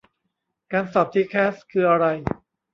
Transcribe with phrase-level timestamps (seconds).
[0.71, 2.05] การสอบทีแคสคืออะไร